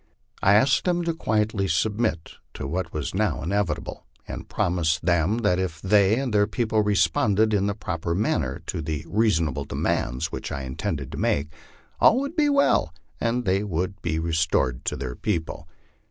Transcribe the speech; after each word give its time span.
I 0.41 0.55
asked 0.55 0.85
them 0.85 1.03
to 1.03 1.13
quietly 1.13 1.67
submit 1.67 2.37
to 2.55 2.65
what 2.65 2.91
was 2.91 3.13
now 3.13 3.43
inevitable, 3.43 4.07
aiul 4.27 4.47
promised 4.47 5.05
them 5.05 5.37
that 5.45 5.59
if 5.59 5.79
they 5.79 6.17
and 6.17 6.33
their 6.33 6.47
people 6.47 6.81
responded 6.81 7.53
in 7.53 7.67
the 7.67 7.75
proper 7.75 8.15
man 8.15 8.41
ner 8.41 8.63
to 8.65 8.81
the 8.81 9.05
reasonable 9.07 9.63
demands 9.65 10.31
which 10.31 10.51
I 10.51 10.63
intended 10.63 11.11
to 11.11 11.19
make, 11.19 11.51
all 11.99 12.19
would 12.21 12.35
be 12.35 12.49
well, 12.49 12.95
and 13.19 13.45
they 13.45 13.61
would 13.63 14.01
be 14.01 14.17
restored 14.17 14.85
to 14.85 14.95
their 14.97 15.13
people. 15.13 15.67